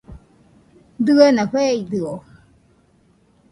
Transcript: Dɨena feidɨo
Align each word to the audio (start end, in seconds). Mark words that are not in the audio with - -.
Dɨena 1.05 1.43
feidɨo 1.51 2.13